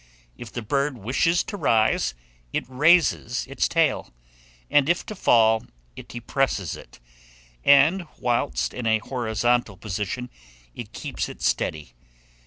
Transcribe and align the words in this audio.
If 0.35 0.51
the 0.51 0.63
bird 0.63 0.97
wishes 0.97 1.43
to 1.43 1.57
rise, 1.57 2.15
it 2.51 2.65
raises 2.67 3.45
its 3.45 3.67
tail; 3.67 4.11
and 4.67 4.89
if 4.89 5.05
to 5.05 5.13
fall, 5.13 5.63
it 5.95 6.07
depresses 6.07 6.75
it; 6.75 6.99
and, 7.63 8.07
whilst 8.17 8.73
in 8.73 8.87
a 8.87 8.97
horizontal 8.97 9.77
position, 9.77 10.31
it 10.73 10.91
keeps 10.91 11.29
it 11.29 11.43
steady. 11.43 11.93